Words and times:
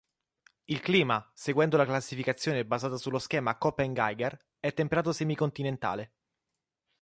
Il 0.65 0.79
clima, 0.79 1.31
seguendo 1.35 1.77
la 1.77 1.85
classificazione 1.85 2.65
basata 2.65 2.97
sullo 2.97 3.19
schema 3.19 3.55
Koppen-Geiger 3.59 4.35
è 4.59 4.73
Temperato 4.73 5.11
semi 5.13 5.35
continentale. 5.35 6.13